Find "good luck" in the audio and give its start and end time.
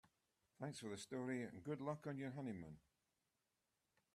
1.63-2.07